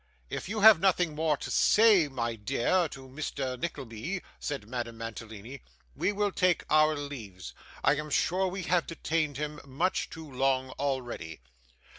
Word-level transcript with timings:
'If 0.31 0.49
you 0.49 0.61
have 0.61 0.79
nothing 0.79 1.13
more 1.13 1.37
to 1.37 1.51
say, 1.51 2.07
my 2.07 2.33
dear, 2.35 2.89
to 2.89 3.07
Mr. 3.07 3.55
Nickleby,' 3.59 4.23
said 4.39 4.67
Madame 4.67 4.97
Mantalini, 4.97 5.61
'we 5.95 6.11
will 6.11 6.31
take 6.31 6.65
our 6.71 6.95
leaves. 6.95 7.53
I 7.83 7.93
am 7.97 8.09
sure 8.09 8.47
we 8.47 8.63
have 8.63 8.87
detained 8.87 9.37
him 9.37 9.59
much 9.63 10.09
too 10.09 10.27
long 10.27 10.71
already. 10.79 11.39